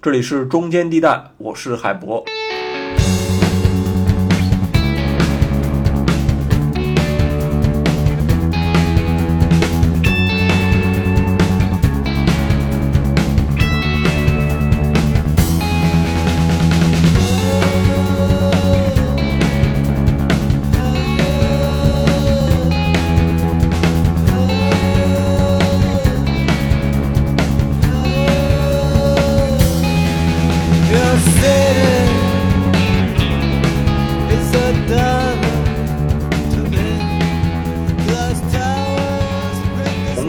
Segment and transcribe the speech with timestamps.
[0.00, 2.24] 这里是中间地带，我是海博。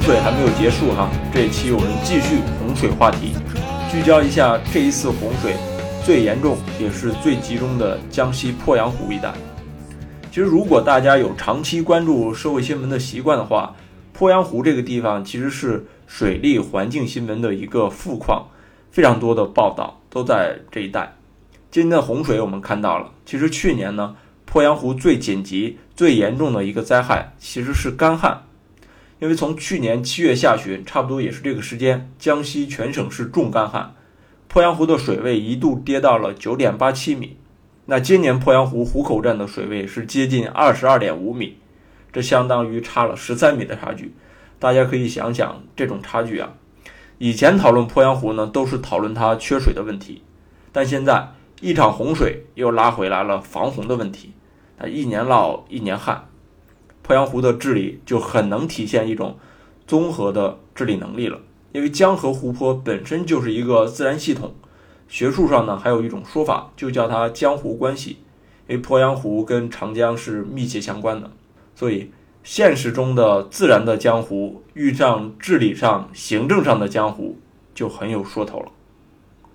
[0.10, 3.34] 水还没有结束哈，这一期我们继续洪水话题，
[3.92, 5.54] 聚焦一下这一次洪水
[6.04, 9.32] 最严重也是最集中的江西鄱阳湖一带。
[10.32, 13.76] 其实，如果大家有长期关注社会新闻的习惯的话，
[14.18, 18.48] 鄱阳湖这个地方其实是水利环境新闻的一个富矿，
[18.90, 21.18] 非常多的报道都在这一带。
[21.70, 24.16] 今天的洪水我们看到了，其实去年呢，
[24.52, 28.42] 鄱阳湖最紧急、最严重的一个灾害其实是干旱。
[29.20, 33.94] 因为从去年七月下旬，差不多也是这个时间，江西全省是重干旱，
[34.50, 37.36] 鄱阳湖的水位一度跌到了九点八七米。
[37.86, 41.58] 那今年鄱阳湖湖口站的水位是接近二十二点五米，
[42.14, 44.14] 这相当于差了十三米的差距。
[44.58, 46.54] 大家可以想想这种差距啊！
[47.18, 50.24] 以前讨论鄱阳湖呢，都是讨论它缺水的问题，
[50.72, 54.32] 但现在一场洪水又拉回来了防洪的问题。
[54.78, 56.29] 那一年涝一年旱。
[57.10, 59.36] 鄱阳湖的治理就很能体现一种
[59.88, 61.40] 综合的治理能力了，
[61.72, 64.54] 因为江河湖泊本身就是一个自然系统，
[65.08, 68.18] 学术上呢还有一种说法，就叫它江湖关系，
[68.68, 71.32] 因为鄱阳湖跟长江是密切相关的，
[71.74, 72.12] 所以
[72.44, 77.40] 现实中的自然的江湖遇上治理上、行政上的江湖
[77.74, 78.68] 就很有说头了。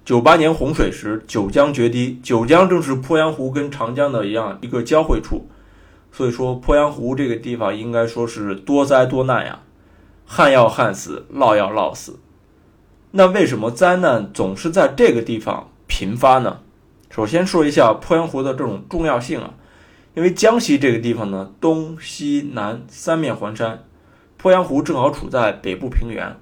[0.04, 5.46] 九八年洪水时，九江决堤，九江正是鄱阳湖跟长江的一样一个交汇处。
[6.16, 9.58] 所以说，鄱阳湖这个地方应该说是多灾多难呀，
[10.24, 12.20] 旱要旱死，涝要涝死。
[13.10, 16.60] 那为什么灾难总是在这个地方频发呢？
[17.10, 19.54] 首先说一下鄱阳湖的这种重要性啊，
[20.14, 23.82] 因为江西这个地方呢，东西南三面环山，
[24.40, 26.36] 鄱阳湖正好处在北部平原，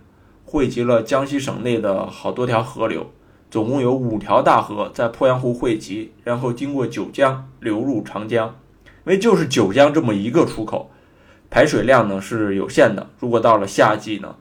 [0.44, 3.10] 汇集了江西省内的好多条河流，
[3.50, 8.54] 总共有五条大河在鄱阳湖汇集，然后经过九江流入长江。
[9.04, 10.88] 因为就是九江这么一个出口，
[11.50, 13.08] 排水量呢是有限的。
[13.18, 14.36] 如果到了夏季呢，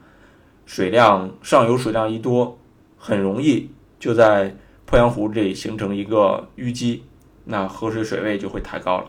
[0.66, 2.56] 水量上游水量一多，
[2.96, 4.54] 很容易就在
[4.88, 7.02] 鄱阳湖这里形成一个淤积，
[7.44, 9.06] 那河水水位就会抬高了。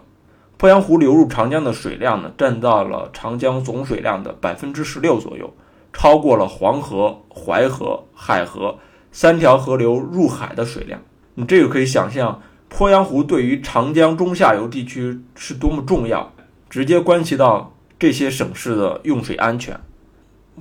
[0.58, 5.54] 鄱阳湖流入长江的水量呢，占到了长江总水量的百分之十六左右，
[5.92, 8.80] 超过了黄河、淮河、海河
[9.12, 11.00] 三条河流入海的水量。
[11.36, 12.42] 你这个可以想象。
[12.76, 16.34] 鄱阳湖对于长江中下游地区是多么重要，
[16.72, 19.80] 直接关系到这些省市的用水安全。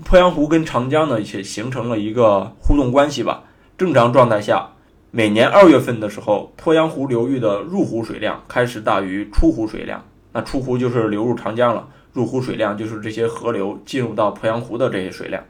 [0.04, 3.44] 鄱阳湖跟长江呢也形成了一个互动关系吧。
[3.78, 4.68] 正常状态下，
[5.10, 10.04] 每年二月份的时候，鄱阳湖流域的入湖水量开始大于出湖水量。
[10.34, 15.42] 那出湖就是流入长江了，入湖水量就是这些河流进入到鄱阳湖的这些水量。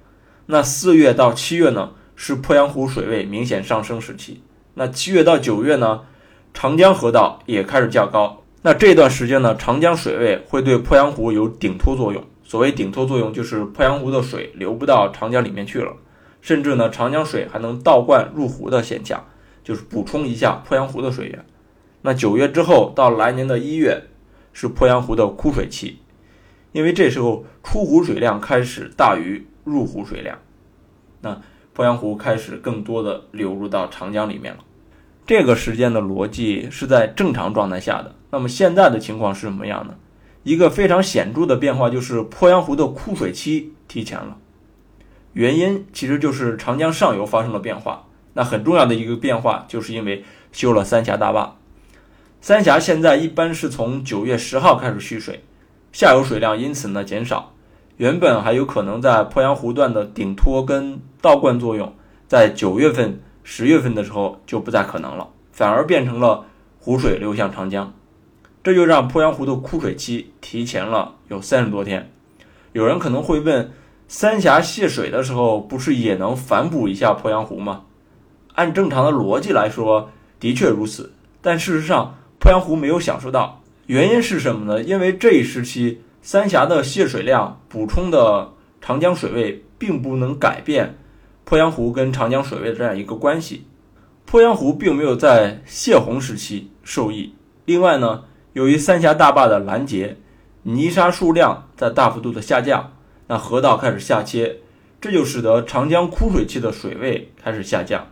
[0.46, 4.40] 那四月到七月呢，是鄱阳湖水位明显上升时期。
[4.74, 6.02] 那七月到九月呢？
[6.54, 12.22] 长江河道也开始较高，那这段时间呢，长江水位会对鄱阳湖有顶托作用。
[12.44, 15.96] 所谓顶托作用，就是鄱阳湖的水流不到长江里面去了，
[16.42, 19.24] 甚至呢，长江水还能倒灌入湖的现象，
[19.64, 21.44] 就是补充一下鄱阳湖的水源。
[22.02, 24.02] 那九月之后到来年的一月，
[24.52, 26.00] 是鄱阳湖的枯水期，
[26.72, 30.36] 因为这时候出湖水量开始大于入湖水量，
[31.22, 31.40] 那
[31.74, 34.62] 鄱阳湖开始更多的流入到长江里面了。
[35.32, 38.14] 这个时间的逻辑是在正常状态下的。
[38.28, 39.94] 那么现在的情况是什么样呢？
[40.42, 44.36] 一个非常显著的变化就是鄱阳湖的枯水期提前了。
[45.32, 48.04] 原因其实就是长江上游发生了变化。
[48.34, 51.56] 那很重要的一个变化就是因为修了三峡大坝。
[52.42, 55.42] 三峡现在一般是从九月十号开始蓄水，
[55.92, 57.54] 下游水量因此呢减少。
[57.96, 61.90] 原本还有可能在鄱阳湖段的顶托跟倒灌作用，
[62.28, 63.18] 在九月份。
[63.44, 66.46] 十月份的时候就不再可能了，反而变成了
[66.78, 67.92] 湖水流向长江，
[68.62, 72.12] 这就让鄱阳湖的枯水期提前了有三十多天。
[72.72, 73.72] 有人可能会问，
[74.08, 77.82] 三峡泄水的时候不是也能反哺一下鄱阳湖吗？
[78.54, 81.12] 按正常的逻辑来说，的确如此。
[81.40, 84.82] 但事实上，鄱阳湖没有享受到，原因是什么呢？
[84.82, 90.98] 因为这一时期三峡的泄水量补充的长江水位并不能改变。
[91.46, 93.66] 鄱阳湖跟长江水位的这样一个关系，
[94.30, 97.34] 鄱阳湖并没有在泄洪时期受益。
[97.64, 98.24] 另外呢，
[98.54, 100.16] 由于三峡大坝的拦截，
[100.62, 102.92] 泥沙数量在大幅度的下降，
[103.26, 104.58] 那河道开始下切，
[105.00, 108.06] 这就使得长江枯水期的水位开始下降。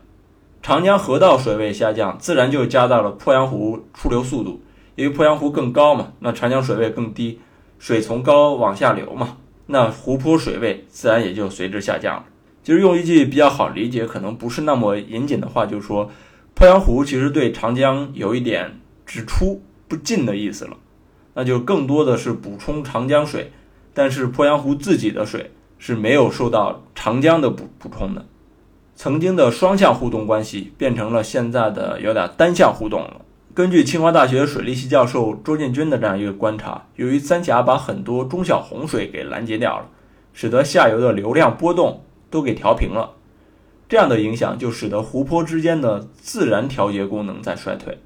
[0.62, 4.62] 长江河道水位下降，自然就加大了鄱阳湖出流速度。
[4.96, 7.40] 因为鄱阳湖更高嘛，那长江水位更低，
[7.78, 12.24] 水从高往下流嘛，那湖泊水位自然也就随之下降了。
[12.70, 16.08] 其实用一句比较好理解，可能不是那么严谨的话，就是说，
[16.54, 20.76] 鄱阳湖其实对长江有一点只出不进的意思了，
[21.34, 23.50] 那就更多的是补充长江水，
[23.92, 25.50] 但是鄱阳湖自己的水
[25.80, 28.24] 是没有受到长江的补补充的。
[28.94, 33.22] 曾经的双向互动关系变成了现在的有点单向互动了。
[33.52, 39.86] 根据清华大学水利系教授周建军的这样一个观察，由于三峡把很多中小洪水给拦截掉了，
[40.32, 43.12] 使得下游的流量波动都给调平了。
[43.88, 47.98] 这样的影响就使得湖泊之间的自然调节功能在衰退。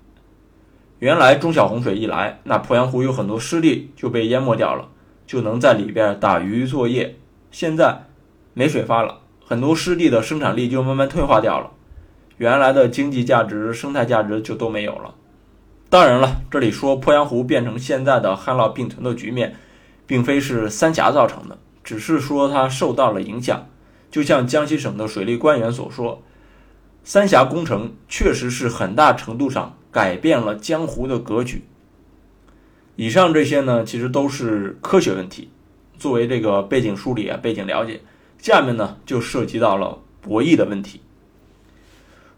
[0.98, 4.88] 原来中小洪水一来，那鄱阳湖有很多湿地就被淹没掉了，
[5.26, 7.16] 就能在里边打鱼作业。
[7.50, 8.06] 现在
[8.54, 9.20] 没水发了。
[9.46, 11.70] 很多湿地的生产力就慢慢退化掉了，
[12.38, 15.14] 原来的经济价值、生态价值就都没有了。
[15.90, 19.54] 当然了，这里说鄱阳湖变成现在的旱涝并存的局面，
[20.06, 23.66] 并非是三峡造成的，只是说它受到了影响。
[24.14, 26.22] 就像江西省的水利官员所说，
[27.02, 31.64] 三峡工程确实是很大程度上改变了江湖的格局。
[32.94, 35.48] 以上这些呢，其实都是科学问题，
[35.98, 38.02] 作为这个背景梳理啊，背景了解。
[38.38, 41.00] 下面呢，就涉及到了博弈的问题。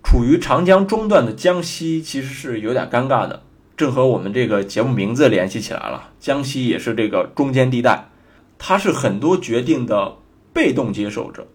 [0.03, 3.43] 处于长江中段的江西其实是有点尴尬的，
[3.77, 6.09] 正和我们这个节目名字联系起来了。
[6.19, 8.09] 江西也是这个中间地带，
[8.57, 10.17] 它是很多决定的
[10.55, 11.47] 被动接受者。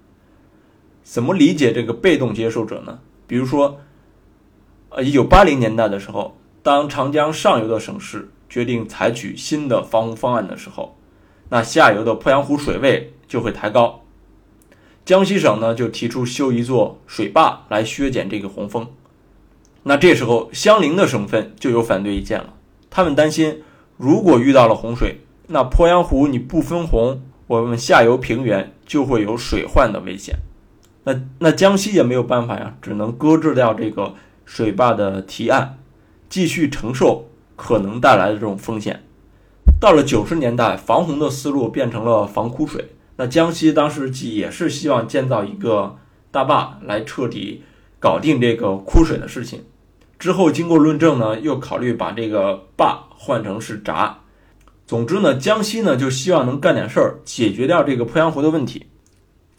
[1.03, 3.00] 怎么理解这个被动接受者呢？
[3.27, 3.80] 比如说，
[4.89, 10.98] 呃，一九八零年代的时候，当长江上游的省市决定采取新的防洪方案的时候，
[11.50, 14.03] 那下游的鄱阳湖水位就会抬高。
[15.03, 18.88] 江西省呢就提出修一座水坝来削减这个洪峰，
[19.83, 22.53] 那这时候相邻的省份就有反对意见了。
[22.89, 23.63] 他们担心，
[23.98, 25.18] 如果遇到了洪水，
[25.48, 30.36] 那鄱阳湖你不分洪，我们下游平原就会有水患的危险。
[31.03, 34.13] 那那江西也没有办法呀，只能搁置掉这个
[34.45, 35.77] 水坝的提案，
[36.30, 39.03] 继续承受可能带来的这种风险。
[39.80, 42.94] 到了九十年代，防洪的思路变成了防枯水。
[43.18, 45.98] 那江西当时既也是希望建造一个
[46.31, 47.63] 大坝来彻底
[48.00, 49.63] 搞定这个枯水的事情，
[50.19, 54.19] 之后经过论证呢，又考虑把这个坝换成是闸。
[54.86, 58.86] 总之呢，江西呢就希望能干点事儿，解决掉这个鄱阳湖的问题。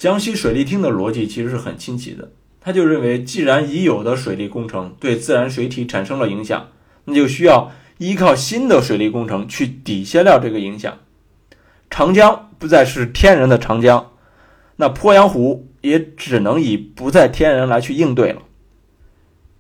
[0.03, 6.71] 江西水利厅的逻辑其实是很清晰的，他就认为，既然已有的水利工程对自然水体产生了影响，
[7.05, 10.99] 那就需要依靠新的水利工程去抵消掉这个影响。
[11.89, 14.11] 长江不再是天然的长江，
[14.75, 18.43] 那鄱阳湖也只能以不再天然来去应对了。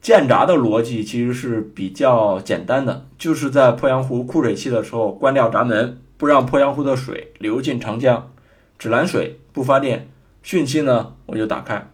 [0.00, 8.32] 建闸的逻辑其实是比较简单的，就是在鄱阳湖枯水期的时候关掉闸门，不让鄱阳湖的水流进长江，
[8.76, 10.08] 只拦水不发电。
[10.44, 11.90] 汛期呢我就打开。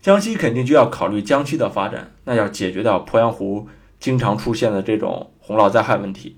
[0.00, 6.36] 江西肯定就要考虑江西的发展，那要解决掉鄱阳湖经常出现的这种洪涝灾害问题、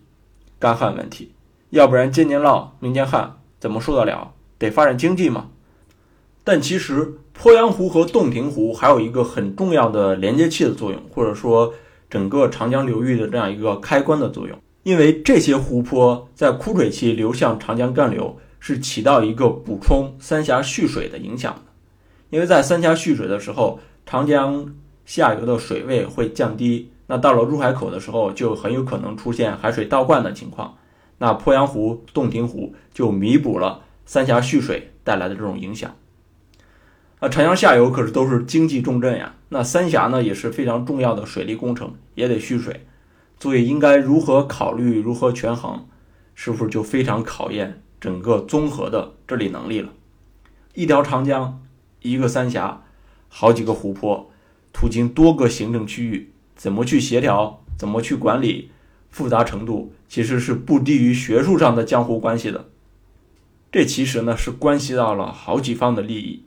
[0.59, 1.33] 干旱问题。
[1.71, 4.33] 要不然今年涝，明年旱，怎么受得了？
[4.59, 5.49] 得发展经济嘛。
[6.45, 11.75] 但其实鄱阳湖和洞庭湖还有一个很重要的连接器的作用，或者说
[12.09, 14.57] 整个长江流域的这样一个开关的作用。
[14.85, 21.63] 因为这些湖泊在枯水期流向长江干流，是起到一个补充三峡蓄水的影响的。
[22.31, 30.77] 因为在三峡蓄水的时候，长江下游的水位会降低，那到了入海口的时候，就很有可能出现海水倒灌的情况。
[31.19, 35.95] 那鄱阳湖、洞庭湖就弥补了三峡蓄水带来的这种影响。
[37.21, 39.35] 啊，长江下游可是都是经济重镇呀。
[39.49, 42.85] 那三峡呢也是非常重要的水利工程，也得蓄水，
[43.41, 45.87] 所以应该如何考虑、如何权衡，
[46.35, 49.91] 是不是就非常考验整个综合的治理能力了？
[50.75, 51.62] 一条长江，
[52.03, 52.85] 一个三峡，
[53.29, 54.31] 好几个湖泊，
[54.73, 57.62] 途经多个行政区域，怎么去协调？
[57.79, 58.71] 怎么去管理？
[59.11, 62.67] 复杂程度其实是不低于学术上的江湖关系的，
[63.73, 66.45] 这其实呢是关系到了好几方的利益，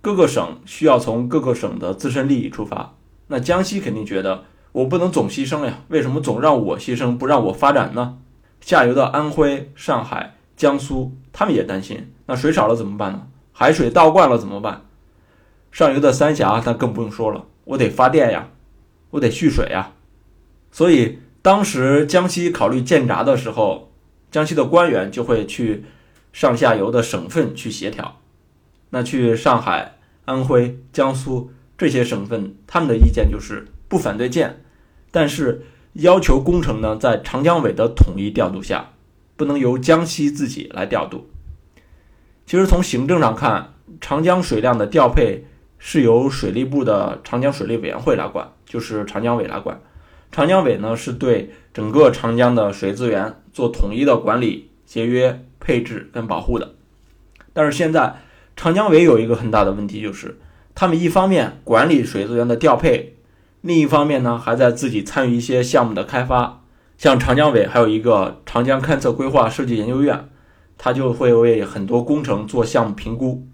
[0.00, 2.96] 各个省需要从各个省的自身利益出发。
[3.28, 8.18] 那江西肯定觉得我不能总牺牲呀，为什么总让我牺牲，不让我发展呢？
[8.60, 13.28] 下游的安徽、上海、江苏，他们也担心，那水少了怎么办呢？
[13.52, 14.82] 海水倒灌了怎么办？
[15.70, 18.50] 上游的三峡那更不用说了，我得发电呀。
[19.10, 19.92] 我得蓄水呀。
[20.70, 23.90] 所以当时江西考虑建闸的时候，
[24.30, 25.84] 江西的官员就会去
[26.32, 28.20] 上下游的省份去协调。
[28.90, 34.62] 那去上海、安徽、江苏这些省份，他们的意见就是不反对建，
[35.10, 38.90] 但是要求工程呢在长江委的统一调度下，
[39.38, 41.30] 不能由江西自己来调度。
[42.44, 45.46] 其实从行政上看，长江水量的调配
[45.78, 49.80] 是由水利部的长江水利委员会来管，就是长江委来管。
[50.32, 56.74] 长江委呢是对整个长江的水资源做统一的管理、节约、配置跟保护的。
[57.52, 58.16] 但是现在
[58.56, 60.38] 长江委有一个很大的问题，就是
[60.74, 63.14] 他们一方面管理水资源的调配，
[63.60, 66.57] 另一方面呢还在自己参与一些项目的开发。
[66.98, 70.28] 像长江委还有一个长江勘测规划设计研究院。
[70.80, 73.44] 它就会为很多工程做项目评估，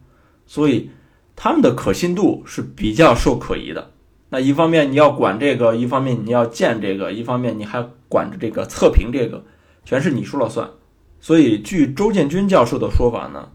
[0.44, 0.90] 所以
[1.34, 3.92] 他们的可信度是比较受可疑的。
[4.28, 9.42] 那一方面你要管这个，一方面你要建这个，一方面你还管着这个测评这个，
[9.86, 10.68] 全是你说了算。
[11.18, 13.48] 所以据周建军教授的说法呢，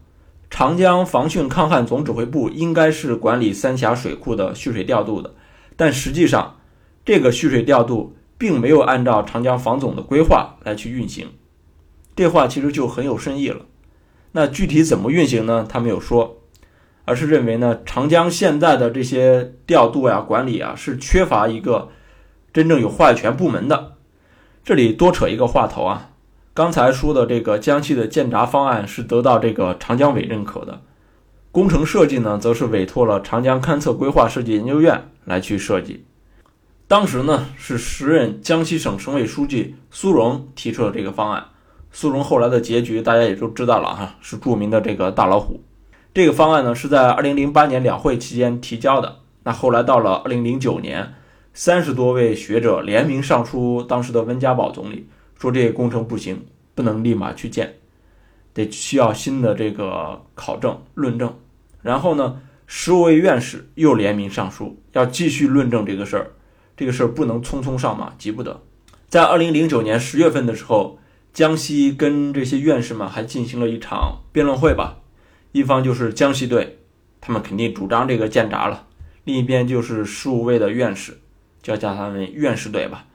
[0.50, 5.32] 长江防汛抗旱总指挥部应该是管理三峡水库的蓄水调度的，
[5.76, 6.56] 但实际上
[7.04, 11.28] 这个蓄水调度并没有按照长江防总的规划来去运行。
[12.16, 13.66] 这话其实就很有深意了。
[14.32, 15.66] 那具体怎么运行呢？
[15.68, 16.38] 他没有说，
[17.04, 21.90] 而是认为呢，长江现在的这些调度呀、管理啊，是缺乏一个
[22.50, 23.96] 真正有话语权部门的。
[24.64, 26.12] 这里多扯一个话头啊，
[26.54, 30.80] 刚才说的这个江西的建闸方案是得到这个长江委认可的，
[31.52, 36.06] 工程设计呢，则是委托了长江勘测规划设计研究院来去设计。
[36.90, 41.44] 当时呢，是时任江西省省委书记苏荣提出了这个方案。
[41.92, 45.62] 苏荣后来的结局大家也都知道了哈，是著名的这个大老虎。
[46.12, 49.18] 这个方案呢是在二零零八年两会期间提交的。
[49.44, 51.14] 那后来到了二零零九年，
[51.54, 55.06] 三十多位学者联名上书当时的温家宝总理，
[55.38, 56.44] 说这个工程不行，
[56.74, 57.72] 不能立马去建，
[58.52, 61.32] 得需要新的这个考证论证。
[61.82, 66.32] 然后呢，十五位院士又联名上书，要继续论证这个事儿，
[66.80, 68.62] 这个事儿不能匆匆上马，急不得。
[69.06, 70.98] 在二零零九年十月份的时候。
[71.32, 74.96] 江西跟这些院士们还进行了一场辩论会吧，
[75.52, 76.78] 一方就是江西队，
[77.20, 78.88] 他们肯定主张这个建闸了；
[79.22, 81.20] 另一边就是十五位的院士，
[81.62, 83.06] 叫叫他们院士队吧。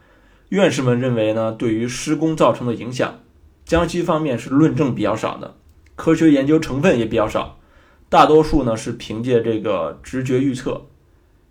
[0.47, 3.19] 院士们认为呢，对于施工造成的影响，
[3.65, 5.57] 江西方面是论证比较少的，
[5.97, 7.59] 科学研究成分也比较少，
[8.07, 10.85] 大多数呢是凭借这个直觉预测。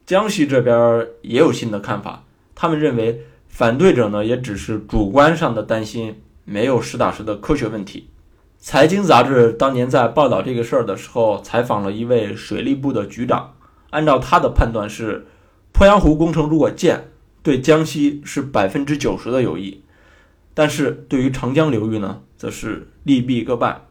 [0.06, 6.20] 江西这边也有新的看法，他们认为反对者呢也只是主观上的担心。
[6.46, 8.10] 没有实打实的科学问题。
[8.58, 13.54] 财经杂志当年在报道这个事儿的时候，采访了一位水利部的局长，
[13.88, 15.26] 按照他的判断是，
[15.72, 17.08] 鄱阳湖工程如果建，
[17.42, 19.82] 对江西是百分之九十的有益，
[20.52, 23.86] 但是对于长江流域呢，则是利弊各半。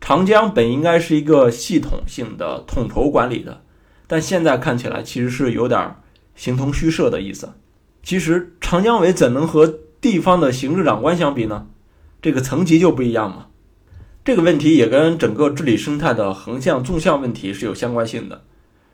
[0.00, 3.62] 长江本应该是一个系统性的统筹管理的，
[4.06, 5.96] 但现在看起来其实是有点
[6.34, 7.54] 形同虚设的意思。
[8.02, 9.80] 其实长江委怎能和？
[10.04, 11.66] 地方的行政长官相比呢，
[12.20, 13.46] 这个层级就不一样嘛。
[14.22, 18.44] 这个问题也跟整个治理生态的横向、纵向问题是有相关性的。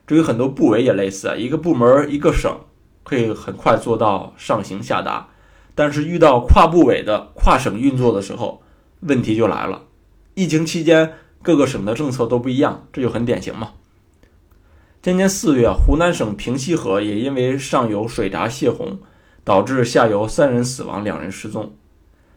[0.07, 2.61] 至于很多部委也类似啊，一个部门、一个省
[3.03, 5.27] 可以很快做到上行下达，
[5.75, 8.61] 但是遇到跨部委的跨省运作的时候，
[9.01, 9.81] 问题就来了。
[10.35, 13.71] 疫情期间各个省的政策都不一样，这就很典型嘛。
[15.01, 18.99] 今年四月，湖南省平西河也因为上游水闸泄洪。
[19.43, 21.73] 导致下游三人死亡，两人失踪。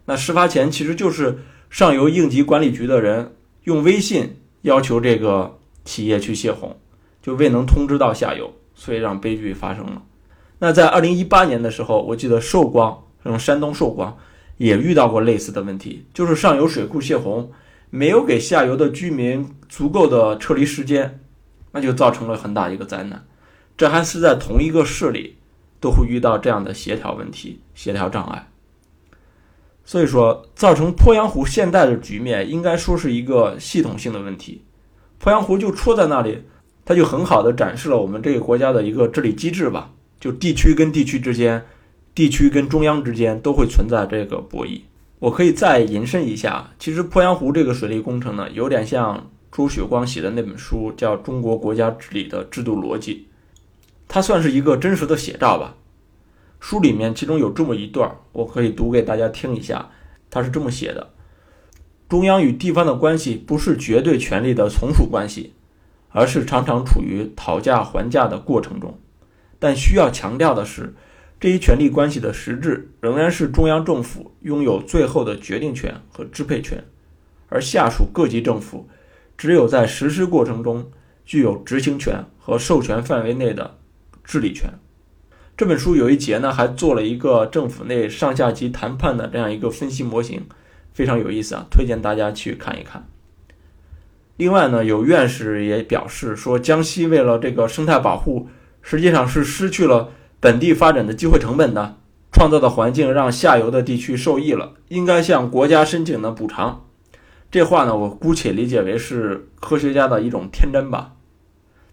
[0.06, 6.74] 那事发前其实就是上游应急管理局的人用微信要求这个企业去泄洪，
[7.20, 10.02] 就未能通知到下游，所以让悲剧发生了。
[10.58, 14.16] 那在二零一八年的时候，我记得寿光，嗯，山东寿光
[14.56, 17.52] 也遇到过类似的问题，就是上游水库泄洪，
[17.90, 21.20] 没有给下游的居民足够的撤离时间，
[21.74, 23.22] 那就造成了很大一个灾难。
[23.76, 25.36] 这还是在同一个市里。
[25.80, 28.48] 都会遇到这样的协调问题、协调障碍，
[29.84, 34.62] 所以说造成鄱阳湖现在的局面，应该说是一个系统性的问题。
[35.22, 36.42] 鄱阳湖就戳在那里，
[36.86, 39.90] 它就很好的展示了我们这个国家的一个治理机制吧。
[40.18, 41.62] 就地区跟地区之间、
[42.14, 44.80] 地区跟中央之间都会存在这个博弈。
[45.18, 53.14] 我可以再延伸一下，其实鄱阳湖这个水利工程呢，有点像朱雪光写的那本书，叫《中国国家治理的制度逻辑》。
[54.08, 55.76] 它算是一个真实的写照吧。
[56.58, 59.90] 书里面其中有这么一段，我可以读给大家听一下。
[60.28, 61.12] 它是这么写的：
[62.08, 65.52] 中央与地方的关系不是绝对权力的从属关系，
[66.08, 68.98] 而是常常处于讨价还价的过程中。
[69.60, 70.92] 但需要强调的是，
[71.38, 76.82] 这一权力关系的实质仍然是中央政府拥有最后的决定权和支配权，
[77.48, 78.88] 而下属各级政府
[79.44, 80.90] 只有在实施过程中
[81.26, 83.76] 具有执行权和授权范围内的
[84.24, 84.70] 治理权。
[85.54, 90.46] 这本书有一节呢，还做了一个政府内上下级谈判的这样一个分析模型，
[90.94, 93.06] 非常有意思啊，推荐大家去看一看。
[94.38, 98.48] 另外呢，有院士也表示说，江西为了这个生态保护，
[98.80, 100.08] 实际上是失去了
[100.40, 101.98] 本地发展的机会成本的，
[102.32, 106.86] 创造的环境让下游的地区受益了，应该向国家申请的补偿。
[107.54, 111.12] 这话呢，我姑且理解为是科学家的一种天真吧。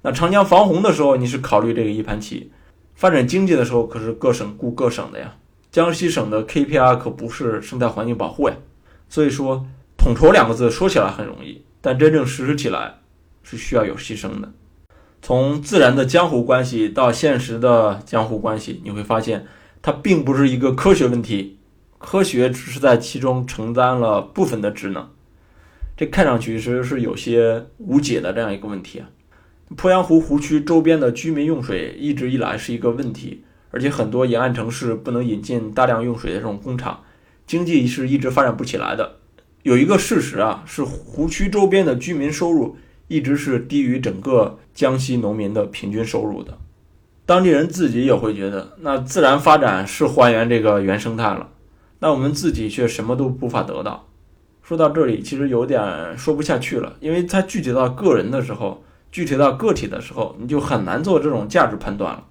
[0.02, 2.52] 那长江防洪的时候，你是考虑这个一盘棋。
[2.96, 5.36] 发展经济的时候，可是各省顾各省的呀。
[5.72, 8.56] 江西省的 KPI 可不是生态环境保护呀。
[9.08, 9.68] 所以说，
[10.00, 12.96] 统筹两个字说起来很容易，但真正实施起来
[13.44, 14.52] 是需要有牺牲的。
[15.22, 19.46] 从自然的江湖关系到现实的江湖关系，你会发现
[19.84, 21.60] 它并不是一个科学问题，
[22.00, 25.08] 科学只是在其中承担了部分的职能。
[26.02, 29.08] 这看上去其实是有些无解的这样一个问题啊。
[29.78, 37.04] 鄱阳湖湖区周边的居民用水一直以来是一个问题，而且很多沿岸城市不能引进大量用水的这种工厂，
[37.46, 39.18] 经济是一直发展不起来的。
[39.62, 42.78] 有一个事实啊，是湖区周边的居民收入
[43.08, 46.58] 一直是低于整个江西农民的平均收入的。
[47.28, 51.52] 当地人自己也会觉得，那自然发展是还原这个原生态了，
[52.00, 54.08] 那我们自己却什么都无法得到。
[54.64, 58.84] 说到这里，其实有点说不下去了，因为它具体到个人的时候。
[59.12, 62.28] 具体到个体的时候，你就很难做这种价值判断了。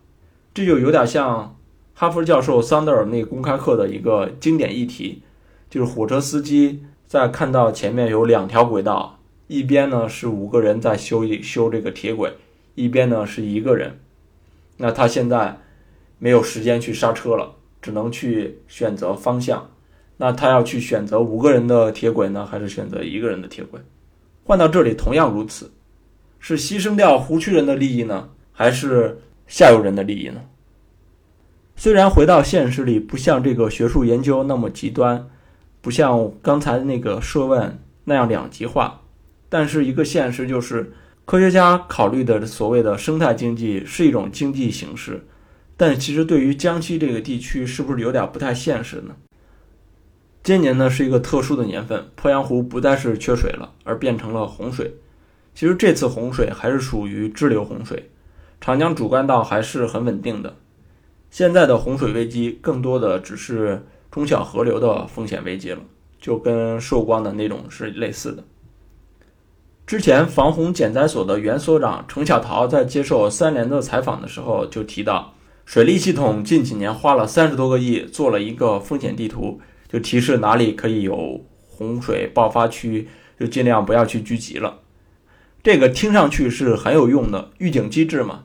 [0.55, 1.55] 这就有点像
[1.93, 5.21] 哈佛教授桑德尔那公开课的一个经典议题，
[5.69, 12.33] 就是火车司机在看到前面有两条轨道，一边呢是五个人在修一修这个铁轨，
[12.75, 14.01] 一边呢是一个人。
[14.79, 15.61] 那他现在
[16.19, 19.69] 没有时间去刹车了，只能去选择方向。
[20.23, 23.81] 那他要去选择五个人的铁轨呢，还是选择一个人的铁轨？
[24.45, 25.71] 换到这里同样如此。
[26.39, 30.43] 是牺牲掉湖区人的利益呢，还是下游人的利益呢？
[31.75, 35.27] 虽然回到现实里，不像这个学术研究那么极端，
[35.81, 39.01] 不像刚才那个设问那样两极化，
[39.49, 40.93] 但是一个现实就是，
[41.25, 45.25] 科学家考虑的所谓的生态经济是一种经济形式，
[45.79, 49.17] 但其实对于江西这个地区，是不是有点不太现实呢？
[50.43, 54.95] 今年呢是一个特殊的年份，鄱阳湖不再是缺水了，而变成了洪水。
[55.55, 58.11] 其实这次洪水还是属于支流洪水，
[58.61, 60.57] 长江主干道还是很稳定的。
[61.31, 65.81] 现在的洪水危机更多的只是中小河流的风险危机了，
[66.19, 68.43] 就跟寿光的那种是类似的。
[69.87, 75.35] 之前防洪减灾所的原所长程小桃在接受三联的采访的时候就提到，
[75.67, 84.81] 水利系统近几年花了三十多个亿做了一个风险地图，就提示哪里可以有洪水爆发区，就尽量不要去聚集了。
[85.63, 88.45] 这个听上去是很有用的预警机制嘛，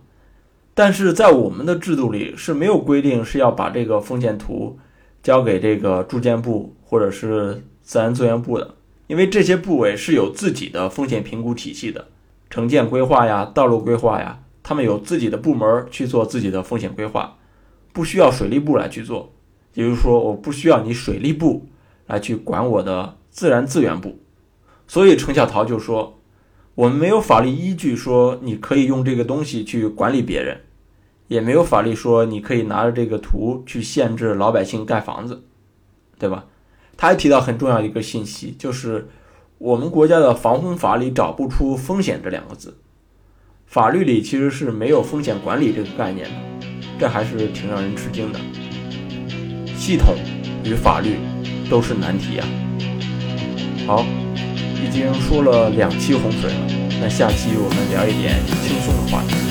[0.73, 4.77] 但是在我们的制度里是没有规定是要把这个风险图
[5.23, 8.75] 交给这个住建部或者是自然资源部的，
[9.07, 12.07] 因为这些部委是有自己的风险评估体系的，
[12.49, 17.37] 城建规划呀、道路规划呀，他们有自己的部门去做自己的风险规划，
[17.93, 19.34] 不需要水利部来去做，
[19.75, 21.67] 也就是说，我不需要你水利部
[22.07, 24.17] 来去管我的自然资源部，
[24.87, 26.13] 所以程小桃就说。
[26.75, 30.59] 我们没有法律依据说你可以用这个东西去管理别人，
[31.29, 35.45] 也没有法律说你可以拿着这个图去限制老百姓盖房子，
[36.19, 36.47] 对吧？
[36.97, 39.07] 他还提到很重要一个信息，就是
[39.57, 42.75] 我们国家的防洪法里找不出“风险”这两个字，
[43.65, 46.67] 法律里其实是没有风险管理这个概念的，
[46.99, 48.64] 这还是挺让人吃惊的。
[49.85, 50.15] 系统
[50.63, 51.19] 与法律
[51.69, 52.47] 都是难题啊。
[53.85, 54.03] 好。
[54.83, 56.67] 已经说了两期洪水了，
[57.01, 59.44] 那下期我们聊一点轻松的话题。